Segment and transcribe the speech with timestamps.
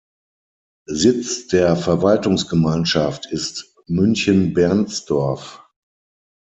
[0.87, 5.61] Sitz der Verwaltungsgemeinschaft ist Münchenbernsdorf.